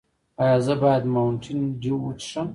[0.41, 2.47] ایا زه باید ماونټین ډیو وڅښم؟